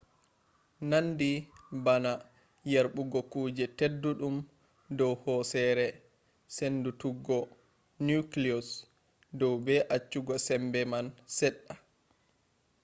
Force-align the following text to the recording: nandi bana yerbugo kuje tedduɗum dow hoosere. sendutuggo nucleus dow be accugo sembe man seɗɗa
nandi 0.89 1.31
bana 1.85 2.11
yerbugo 2.71 3.19
kuje 3.31 3.65
tedduɗum 3.77 4.35
dow 4.97 5.13
hoosere. 5.23 5.87
sendutuggo 6.55 7.37
nucleus 8.05 8.69
dow 9.39 9.53
be 9.65 9.75
accugo 9.95 10.33
sembe 10.47 10.81
man 10.91 11.05
seɗɗa 11.37 11.73